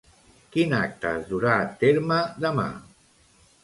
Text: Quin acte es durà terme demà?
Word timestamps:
Quin 0.55 0.73
acte 0.77 1.13
es 1.19 1.29
durà 1.35 1.59
terme 1.85 2.21
demà? 2.49 2.69